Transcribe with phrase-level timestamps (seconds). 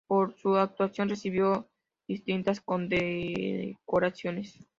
[0.07, 1.69] Por su actuación, recibió
[2.07, 4.65] distintas condecoraciones.